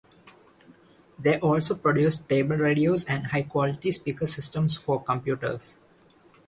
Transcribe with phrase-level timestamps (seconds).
[1.19, 5.77] They also produced table radios and high quality speaker systems for computers.